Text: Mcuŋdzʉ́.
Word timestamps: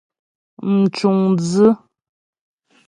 Mcuŋdzʉ́. 0.77 1.69